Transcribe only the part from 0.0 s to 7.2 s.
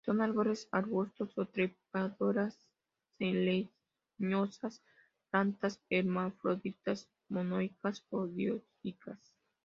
Son árboles, arbustos o trepadoras leñosas; plantas hermafroditas,